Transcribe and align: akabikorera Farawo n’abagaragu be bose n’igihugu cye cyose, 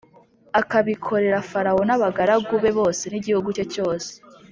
akabikorera 0.59 1.45
Farawo 1.49 1.81
n’abagaragu 1.85 2.53
be 2.63 2.71
bose 2.79 3.03
n’igihugu 3.09 3.49
cye 3.55 3.65
cyose, 3.73 4.11